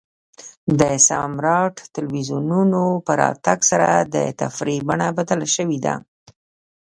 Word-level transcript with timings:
د 0.79 0.81
سمارټ 1.07 1.75
ټلویزیونونو 1.93 2.81
په 3.05 3.11
راتګ 3.21 3.59
سره 3.71 3.89
د 4.13 4.15
تفریح 4.41 4.79
بڼه 4.89 5.07
بدله 5.17 5.47
شوې 5.55 5.79
ده. 5.85 5.95